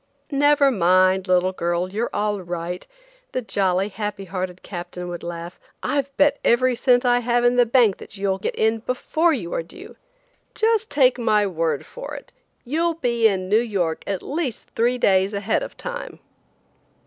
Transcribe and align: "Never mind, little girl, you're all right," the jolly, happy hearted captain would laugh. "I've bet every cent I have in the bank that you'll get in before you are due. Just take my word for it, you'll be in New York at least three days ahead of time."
"Never 0.31 0.71
mind, 0.71 1.27
little 1.27 1.51
girl, 1.51 1.91
you're 1.91 2.09
all 2.11 2.41
right," 2.41 2.87
the 3.33 3.41
jolly, 3.43 3.89
happy 3.89 4.25
hearted 4.25 4.63
captain 4.63 5.07
would 5.09 5.21
laugh. 5.21 5.59
"I've 5.83 6.09
bet 6.17 6.39
every 6.43 6.73
cent 6.73 7.05
I 7.05 7.19
have 7.19 7.45
in 7.45 7.55
the 7.55 7.67
bank 7.67 7.97
that 7.97 8.17
you'll 8.17 8.39
get 8.39 8.55
in 8.55 8.79
before 8.79 9.31
you 9.31 9.53
are 9.53 9.61
due. 9.61 9.95
Just 10.55 10.89
take 10.89 11.19
my 11.19 11.45
word 11.45 11.85
for 11.85 12.15
it, 12.15 12.33
you'll 12.65 12.95
be 12.95 13.27
in 13.27 13.47
New 13.47 13.59
York 13.61 14.03
at 14.07 14.23
least 14.23 14.71
three 14.71 14.97
days 14.97 15.35
ahead 15.35 15.61
of 15.61 15.77
time." 15.77 16.17